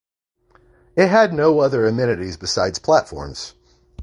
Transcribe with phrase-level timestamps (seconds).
[0.97, 3.53] It had no other amenities besides platforms.